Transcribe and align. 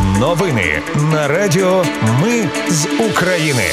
Новини 0.00 0.82
на 1.12 1.28
Радіо 1.28 1.84
Ми 2.22 2.48
з 2.68 2.86
України. 3.10 3.64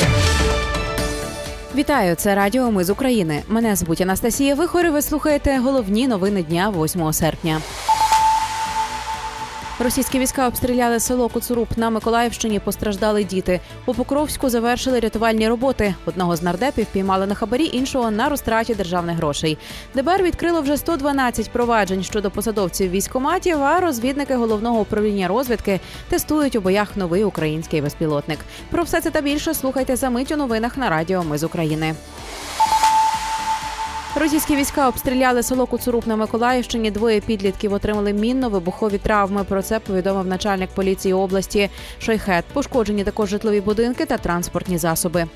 Вітаю, 1.76 2.16
це 2.16 2.36
Радіо 2.36 2.72
Ми 2.72 2.84
з 2.84 2.90
України. 2.90 3.44
Мене 3.48 3.76
звуть 3.76 4.02
Анастасія 4.02 4.56
Вихор. 4.56 4.92
Ви 4.92 5.02
слухаєте 5.02 5.58
головні 5.58 6.08
новини 6.08 6.44
дня 6.44 6.74
8 6.78 7.14
серпня. 7.14 7.62
Російські 9.82 10.20
війська 10.20 10.48
обстріляли 10.48 11.00
село 11.00 11.30
Коцуруп 11.30 11.78
на 11.78 11.90
Миколаївщині. 11.90 12.60
Постраждали 12.60 13.24
діти. 13.24 13.60
У 13.86 13.94
Покровську 13.94 14.50
завершили 14.50 15.00
рятувальні 15.00 15.48
роботи. 15.48 15.96
Одного 16.06 16.36
з 16.36 16.42
нардепів 16.42 16.86
піймали 16.86 17.28
на 17.28 17.36
хабарі, 17.36 17.70
іншого 17.74 18.12
на 18.12 18.30
розтраті 18.30 18.76
державних 18.76 19.18
грошей. 19.18 19.58
ДБР 19.96 20.24
відкрило 20.24 20.62
вже 20.62 20.78
112 20.78 21.52
проваджень 21.52 22.04
щодо 22.04 22.32
посадовців 22.32 22.92
військоматів. 22.92 23.64
А 23.64 23.80
розвідники 23.80 24.36
головного 24.36 24.80
управління 24.80 25.28
розвідки 25.28 25.80
тестують 26.10 26.56
у 26.56 26.62
боях 26.62 26.98
новий 26.98 27.24
український 27.24 27.82
безпілотник. 27.82 28.40
Про 28.72 28.84
все 28.84 29.02
це 29.02 29.12
та 29.12 29.22
більше 29.22 29.54
слухайте 29.54 29.96
за 29.96 30.10
мить 30.10 30.32
у 30.32 30.38
новинах 30.38 30.78
на 30.78 30.90
Радіо 30.90 31.24
Ми 31.24 31.38
з 31.38 31.44
України. 31.44 31.96
Російські 34.20 34.56
війська 34.56 34.88
обстріляли 34.88 35.44
село 35.44 35.66
Куцуруп 35.66 36.08
на 36.08 36.16
Миколаївщині. 36.16 36.92
Двоє 36.92 37.22
підлітків 37.22 37.74
отримали 37.74 38.14
мінно-вибухові 38.14 39.00
травми. 39.00 39.44
Про 39.44 39.62
це 39.62 39.80
повідомив 39.80 40.26
начальник 40.26 40.70
поліції 40.70 41.14
області 41.14 41.70
Шойхет. 42.00 42.46
Пошкоджені 42.54 43.04
також 43.04 43.30
житлові 43.30 43.62
будинки 43.62 44.06
та 44.06 44.18
транспортні 44.18 44.78
засоби. 44.78 45.28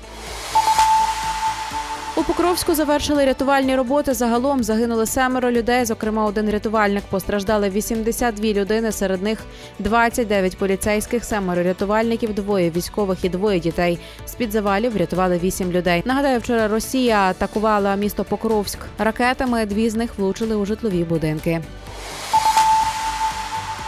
У 2.16 2.22
Покровську 2.22 2.74
завершили 2.74 3.24
рятувальні 3.24 3.76
роботи. 3.76 4.14
Загалом 4.14 4.64
загинули 4.64 5.06
семеро 5.06 5.50
людей. 5.50 5.84
Зокрема, 5.84 6.24
один 6.24 6.50
рятувальник 6.50 7.04
постраждали 7.10 7.70
82 7.70 8.46
людини. 8.46 8.92
Серед 8.92 9.22
них 9.22 9.38
29 9.78 10.58
поліцейських, 10.58 11.24
семеро 11.24 11.62
рятувальників, 11.62 12.34
двоє 12.34 12.70
військових 12.70 13.24
і 13.24 13.28
двоє 13.28 13.60
дітей. 13.60 13.98
З 14.26 14.34
під 14.34 14.52
завалів 14.52 14.92
врятували 14.92 15.38
8 15.38 15.72
людей. 15.72 16.02
Нагадаю, 16.06 16.38
вчора 16.40 16.68
Росія 16.68 17.18
атакувала 17.18 17.96
місто 17.96 18.24
Покровськ 18.24 18.78
ракетами. 18.98 19.66
Дві 19.66 19.90
з 19.90 19.94
них 19.94 20.10
влучили 20.18 20.56
у 20.56 20.66
житлові 20.66 21.04
будинки. 21.04 21.62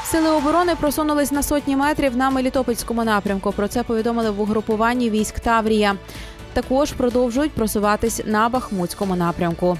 Сили 0.04 0.30
оборони 0.30 0.74
просунулись 0.80 1.32
на 1.32 1.42
сотні 1.42 1.76
метрів 1.76 2.16
на 2.16 2.30
Мелітопольському 2.30 3.04
напрямку. 3.04 3.52
Про 3.52 3.68
це 3.68 3.82
повідомили 3.82 4.30
в 4.30 4.40
угрупуванні 4.40 5.10
військ 5.10 5.40
Таврія 5.40 5.96
також 6.56 6.92
продовжують 6.92 7.52
просуватись 7.52 8.22
на 8.26 8.48
Бахмутському 8.48 9.16
напрямку. 9.16 9.78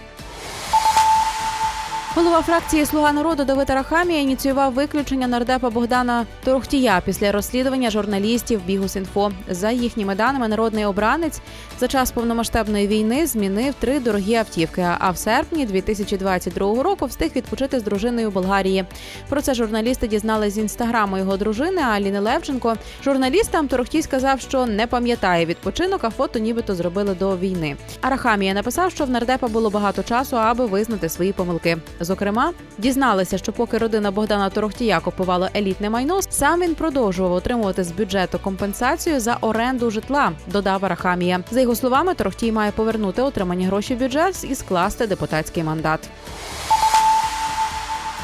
Голова 2.17 2.43
фракції 2.43 2.87
Слуга 2.87 3.13
народу 3.13 3.45
Давид 3.45 3.71
Арахамія 3.71 4.21
ініціював 4.21 4.73
виключення 4.73 5.27
нардепа 5.27 5.71
Богдана 5.71 6.27
Торохтія 6.45 7.03
після 7.05 7.33
розслідування 7.33 7.91
журналістів 7.91 8.61
Бігус.Інфо. 8.67 9.33
За 9.49 9.71
їхніми 9.71 10.15
даними, 10.15 10.49
народний 10.49 10.85
обранець 10.85 11.41
за 11.81 11.89
час 11.89 12.11
повномасштабної 12.11 12.87
війни 12.87 13.27
змінив 13.27 13.75
три 13.75 14.01
дорогі 14.01 14.35
автівки. 14.35 14.87
А 14.99 15.11
в 15.11 15.19
серпні 15.19 15.67
2022 15.67 16.83
року 16.83 17.07
встиг 17.07 17.31
відпочити 17.37 17.81
з 17.81 17.83
дружиною 17.83 18.31
Болгарії. 18.31 18.85
Про 19.29 19.43
це 19.43 19.55
журналісти 19.55 20.09
дізнали 20.09 20.51
з 20.51 20.59
інстаграму 20.59 21.19
його 21.19 21.37
дружини 21.37 21.83
Аліни 21.83 22.21
Левченко. 22.21 22.77
Журналістам 23.05 23.69
Торохтій 23.69 24.03
сказав, 24.03 24.41
що 24.41 24.67
не 24.67 24.87
пам'ятає 24.87 25.47
відпочинок, 25.47 26.05
а 26.05 26.11
фото 26.11 26.39
нібито 26.39 26.75
зробили 26.75 27.15
до 27.15 27.37
війни. 27.37 27.77
Арахамія 28.01 28.55
написав, 28.55 28.91
що 28.91 29.05
в 29.05 29.11
нардепа 29.11 29.49
було 29.49 29.71
багато 29.71 30.03
часу, 30.03 30.37
аби 30.37 30.67
визнати 30.67 31.09
свої 31.09 31.33
помилки. 31.33 31.79
Зокрема, 32.07 32.53
дізналися, 32.79 33.39
що 33.39 33.53
поки 33.53 33.79
родина 33.79 34.11
Богдана 34.11 34.51
Торохтія 34.51 35.01
купувала 35.01 35.51
елітне 35.57 35.91
майно, 35.91 36.23
сам 36.23 36.61
він 36.61 36.75
продовжував 36.75 37.33
отримувати 37.33 37.85
з 37.85 37.93
бюджету 37.93 38.39
компенсацію 38.39 39.21
за 39.21 39.37
оренду 39.41 39.91
житла. 39.91 40.33
Додав 40.47 40.85
Арахамія. 40.85 41.41
За 41.51 41.61
його 41.61 41.75
словами, 41.75 42.15
Торохтій 42.15 42.53
має 42.53 42.71
повернути 42.73 43.23
отримані 43.23 43.67
гроші 43.67 43.95
в 43.95 43.99
бюджет 43.99 44.45
і 44.51 44.55
скласти 44.55 45.07
депутатський 45.07 45.65
мандат. 45.65 46.01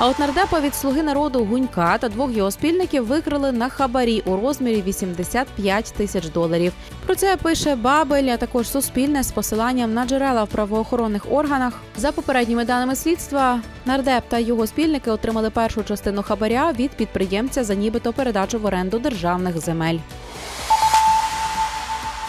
А 0.03 0.09
от 0.09 0.19
нардепа 0.19 0.61
від 0.61 0.75
слуги 0.75 1.03
народу 1.03 1.45
Гунька 1.45 1.99
та 1.99 2.09
двох 2.09 2.37
його 2.37 2.51
спільників 2.51 3.07
викрили 3.07 3.53
на 3.53 3.69
хабарі 3.69 4.23
у 4.27 4.37
розмірі 4.37 4.83
85 4.87 5.95
тисяч 5.97 6.29
доларів. 6.29 6.73
Про 7.07 7.15
це 7.15 7.37
пише 7.37 7.77
Бабель, 7.77 8.25
а 8.25 8.37
також 8.37 8.69
Суспільне 8.71 9.23
з 9.23 9.33
посиланням 9.33 9.95
на 9.95 10.07
джерела 10.07 10.45
в 10.45 10.49
правоохоронних 10.49 11.33
органах. 11.33 11.81
За 11.97 12.13
попередніми 12.13 12.65
даними 12.65 12.97
слідства, 12.97 13.61
нардеп 13.85 14.25
та 14.29 14.39
його 14.39 14.67
спільники 14.67 15.11
отримали 15.11 15.51
першу 15.51 15.83
частину 15.85 16.23
хабаря 16.23 16.73
від 16.73 16.91
підприємця 16.91 17.65
за 17.65 17.75
нібито 17.75 18.13
передачу 18.13 18.59
в 18.59 18.65
оренду 18.65 18.99
державних 18.99 19.59
земель. 19.61 19.99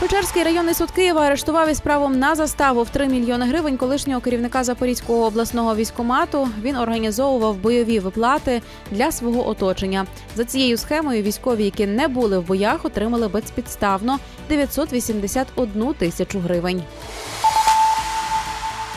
Печерський 0.04 0.44
районний 0.44 0.74
суд 0.74 0.92
Києва 0.92 1.22
арештував 1.22 1.70
із 1.70 1.80
правом 1.80 2.20
на 2.20 2.36
заставу 2.36 2.84
в 2.84 2.90
3 2.90 3.08
мільйони 3.08 3.46
гривень 3.46 3.78
колишнього 3.78 4.22
керівника 4.22 4.64
Запорізького 4.64 5.26
обласного 5.26 5.76
військомату. 5.76 6.50
Він 6.62 6.76
організовував 6.76 7.56
бойові 7.56 8.00
виплати 8.00 8.62
для 8.92 9.12
свого 9.12 9.50
оточення. 9.50 10.06
За 10.36 10.46
цією 10.46 10.78
схемою 10.78 11.24
військові, 11.24 11.66
які 11.66 11.88
не 11.88 12.08
були 12.08 12.40
в 12.40 12.48
боях, 12.48 12.86
отримали 12.86 13.28
безпідставно 13.28 14.20
981 14.50 15.94
тисячу 15.94 16.40
гривень. 16.40 16.84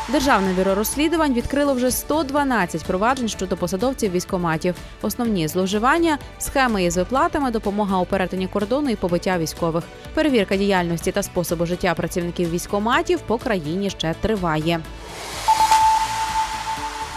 Державне 0.08 0.52
бюро 0.52 0.74
розслідувань 0.74 1.32
відкрило 1.32 1.74
вже 1.74 1.90
112 1.90 2.84
проваджень 2.84 3.28
щодо 3.28 3.56
посадовців 3.56 4.12
військоматів. 4.12 4.74
Основні 5.02 5.48
зловживання, 5.48 6.18
схеми 6.38 6.84
із 6.84 6.96
виплатами, 6.96 7.50
допомога 7.50 7.98
у 7.98 8.04
перетині 8.04 8.46
кордону 8.46 8.90
і 8.90 8.96
побиття 8.96 9.38
військових. 9.38 9.84
Перевірка 10.14 10.56
діяльності 10.56 11.12
та 11.12 11.22
способу 11.22 11.66
життя 11.66 11.94
працівників 11.94 12.50
військоматів 12.50 13.20
по 13.20 13.38
країні 13.38 13.90
ще 13.90 14.14
триває. 14.20 14.80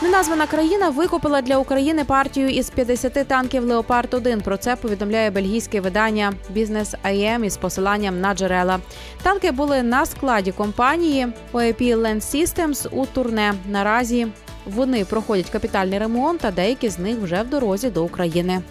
Неназвана 0.02 0.48
країна 0.48 0.90
викупила 0.90 1.42
для 1.42 1.58
України 1.58 2.04
партію 2.04 2.50
із 2.50 2.70
50 2.70 3.28
танків 3.28 3.64
Леопард 3.64 4.14
1 4.14 4.42
Про 4.42 4.58
це 4.58 4.76
повідомляє 4.76 5.32
бельгійське 5.32 5.82
видання 5.82 6.34
Бізнес 6.50 6.96
АЄМ 7.02 7.44
із 7.44 7.58
посиланням 7.58 8.22
на 8.22 8.36
джерела. 8.36 8.80
Танки 9.22 9.52
були 9.52 9.84
на 9.84 10.06
складі 10.06 10.52
компанії 10.52 11.28
OEP 11.54 11.96
Land 11.96 12.22
Systems 12.22 12.88
у 12.92 13.06
турне. 13.06 13.54
Наразі 13.70 14.28
вони 14.66 15.06
проходять 15.06 15.50
капітальний 15.50 16.00
ремонт, 16.00 16.46
а 16.46 16.52
деякі 16.52 16.90
з 16.90 17.00
них 17.00 17.18
вже 17.18 17.42
в 17.42 17.50
дорозі 17.50 17.90
до 17.90 18.04
України. 18.04 18.62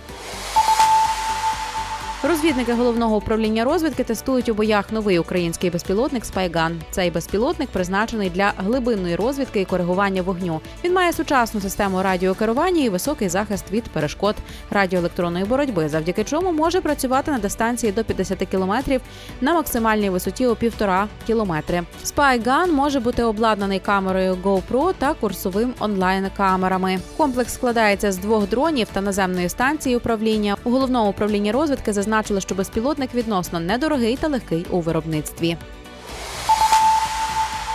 Розвідники 2.23 2.73
головного 2.73 3.17
управління 3.17 3.65
розвідки 3.65 4.05
тестують 4.05 4.49
у 4.49 4.55
боях 4.55 4.93
новий 4.93 5.19
український 5.19 5.71
безпілотник 5.71 6.25
Спайган. 6.25 6.81
Цей 6.91 7.11
безпілотник 7.11 7.69
призначений 7.69 8.31
для 8.31 8.53
глибинної 8.57 9.17
розвідки 9.17 9.61
і 9.61 9.65
коригування 9.65 10.23
вогню. 10.23 10.61
Він 10.85 10.93
має 10.93 11.13
сучасну 11.13 11.61
систему 11.61 12.03
радіокерування 12.03 12.85
і 12.85 12.89
високий 12.89 13.29
захист 13.29 13.73
від 13.73 13.85
перешкод 13.85 14.35
радіоелектронної 14.71 15.45
боротьби, 15.45 15.89
завдяки 15.89 16.25
чому 16.25 16.53
може 16.53 16.81
працювати 16.81 17.31
на 17.31 17.39
дистанції 17.39 17.93
до 17.93 18.05
50 18.05 18.39
кілометрів 18.39 19.01
на 19.41 19.55
максимальній 19.55 20.11
висоті 20.11 20.47
у 20.47 20.55
півтора 20.55 21.09
кілометри. 21.27 21.83
Спайган 22.05 22.73
може 22.73 23.01
бути 23.01 23.23
обладнаний 23.23 23.81
камерою 23.81 24.39
GoPro 24.45 24.95
та 24.99 25.15
курсовим 25.15 25.75
онлайн-камерами. 25.81 26.99
Комплекс 27.17 27.55
складається 27.55 28.13
з 28.13 28.19
двох 28.19 28.49
дронів 28.49 28.89
та 28.93 29.01
наземної 29.01 29.49
станції 29.49 29.97
управління. 29.97 30.57
У 30.65 30.71
головному 30.71 31.11
управлінні 31.11 31.53
розвідки 31.53 31.93
зазначили, 32.09 32.41
що 32.41 32.55
безпілотник 32.55 33.15
відносно 33.15 33.61
недорогий 33.61 34.17
та 34.17 34.29
легкий 34.29 34.67
у 34.71 34.81
виробництві. 34.81 35.57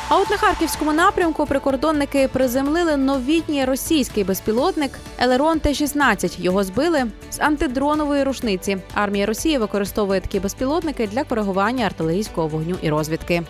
А 0.09 0.17
от 0.17 0.29
на 0.29 0.37
харківському 0.37 0.93
напрямку 0.93 1.45
прикордонники 1.45 2.27
приземлили 2.27 2.97
новітній 2.97 3.65
російський 3.65 4.23
безпілотник 4.23 4.91
Елерон 5.19 5.59
Т-16. 5.59 6.41
Його 6.41 6.63
збили 6.63 7.03
з 7.31 7.39
антидронової 7.39 8.23
рушниці. 8.23 8.77
Армія 8.93 9.25
Росії 9.25 9.57
використовує 9.57 10.21
такі 10.21 10.39
безпілотники 10.39 11.07
для 11.07 11.23
коригування 11.23 11.85
артилерійського 11.85 12.47
вогню 12.47 12.75
і 12.81 12.89
розвідки. 12.89 13.43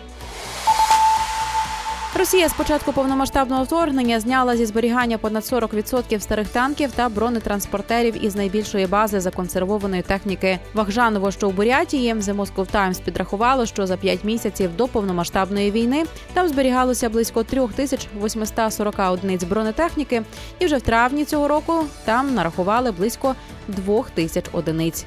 Росія 2.18 2.48
з 2.48 2.52
початку 2.52 2.92
повномасштабного 2.92 3.64
вторгнення 3.64 4.20
зняла 4.20 4.56
зі 4.56 4.66
зберігання 4.66 5.18
понад 5.18 5.42
40% 5.42 6.20
старих 6.20 6.48
танків 6.48 6.92
та 6.92 7.08
бронетранспортерів 7.08 8.24
із 8.24 8.36
найбільшої 8.36 8.86
бази 8.86 9.20
законсервованої 9.20 10.02
техніки 10.02 10.58
Вахжаново, 10.74 11.30
що 11.30 11.48
у 11.48 11.52
Бурятії. 11.52 12.14
The 12.14 12.36
Moscow 12.36 12.72
Times 12.74 13.02
підрахувало, 13.02 13.66
що 13.66 13.86
за 13.86 13.96
5 13.96 14.24
місяців 14.24 14.76
до 14.76 14.88
повномасштабної 14.88 15.70
війни 15.70 16.04
там 16.32 16.48
зберігалося 16.48 17.08
близько 17.08 17.42
3840 17.42 18.94
одиниць 18.98 19.44
бронетехніки, 19.44 20.22
і 20.58 20.66
вже 20.66 20.76
в 20.76 20.82
травні 20.82 21.24
цього 21.24 21.48
року 21.48 21.84
там 22.04 22.34
нарахували 22.34 22.92
близько 22.92 23.34
2000 23.68 24.42
одиниць. 24.52 25.06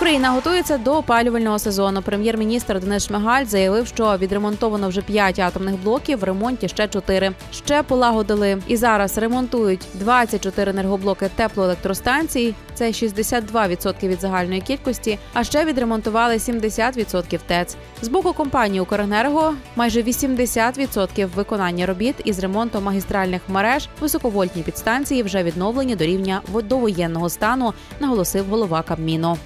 Україна 0.00 0.30
готується 0.30 0.78
до 0.78 0.96
опалювального 0.96 1.58
сезону. 1.58 2.02
Прем'єр-міністр 2.02 2.80
Денис 2.80 3.06
Шмигаль 3.06 3.44
заявив, 3.44 3.86
що 3.86 4.16
відремонтовано 4.16 4.88
вже 4.88 5.02
5 5.02 5.38
атомних 5.38 5.82
блоків, 5.82 6.18
в 6.18 6.24
ремонті 6.24 6.68
ще 6.68 6.88
4. 6.88 7.32
Ще 7.52 7.82
полагодили 7.82 8.62
і 8.66 8.76
зараз 8.76 9.18
ремонтують 9.18 9.86
24 9.94 10.70
енергоблоки 10.70 11.30
теплоелектростанцій. 11.36 12.54
Це 12.74 12.86
62% 12.86 14.08
від 14.08 14.20
загальної 14.20 14.60
кількості. 14.60 15.18
А 15.32 15.44
ще 15.44 15.64
відремонтували 15.64 16.34
70% 16.34 17.38
ТЕЦ. 17.46 17.76
З 18.02 18.08
боку 18.08 18.32
компанії 18.32 18.80
Укренерго 18.80 19.54
майже 19.76 20.02
80% 20.02 21.26
виконання 21.34 21.86
робіт 21.86 22.14
із 22.24 22.38
ремонту 22.38 22.80
магістральних 22.80 23.42
мереж 23.48 23.88
високовольтні 24.00 24.62
підстанції 24.62 25.22
вже 25.22 25.42
відновлені 25.42 25.96
до 25.96 26.04
рівня 26.04 26.40
довоєнного 26.64 27.28
стану, 27.28 27.74
наголосив 28.00 28.46
голова 28.46 28.82
Кабміну. 28.82 29.38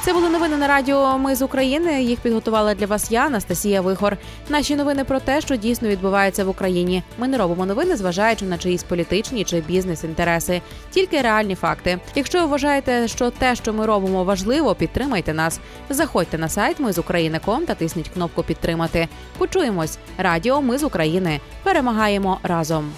Це 0.00 0.12
були 0.12 0.28
новини 0.28 0.56
на 0.56 0.66
радіо. 0.66 1.18
Ми 1.18 1.34
з 1.34 1.42
України. 1.42 2.02
Їх 2.02 2.20
підготувала 2.20 2.74
для 2.74 2.86
вас 2.86 3.10
я, 3.10 3.26
Анастасія 3.26 3.80
Вихор. 3.80 4.16
Наші 4.48 4.76
новини 4.76 5.04
про 5.04 5.20
те, 5.20 5.40
що 5.40 5.56
дійсно 5.56 5.88
відбувається 5.88 6.44
в 6.44 6.48
Україні. 6.48 7.02
Ми 7.18 7.28
не 7.28 7.38
робимо 7.38 7.66
новини, 7.66 7.96
зважаючи 7.96 8.44
на 8.44 8.58
чиїсь 8.58 8.82
політичні 8.82 9.44
чи 9.44 9.60
бізнес-інтереси, 9.60 10.62
тільки 10.90 11.20
реальні 11.22 11.54
факти. 11.54 11.98
Якщо 12.14 12.40
ви 12.40 12.46
вважаєте, 12.46 13.08
що 13.08 13.30
те, 13.30 13.54
що 13.54 13.72
ми 13.72 13.86
робимо, 13.86 14.24
важливо, 14.24 14.74
підтримайте 14.74 15.34
нас. 15.34 15.60
Заходьте 15.90 16.38
на 16.38 16.48
сайт 16.48 16.80
Ми 16.80 16.92
з 16.92 16.98
України.ком 16.98 17.66
та 17.66 17.74
тисніть 17.74 18.08
кнопку 18.08 18.42
Підтримати. 18.42 19.08
Почуємось. 19.38 19.98
Радіо 20.18 20.62
Ми 20.62 20.78
з 20.78 20.82
України. 20.82 21.40
Перемагаємо 21.62 22.38
разом. 22.42 22.92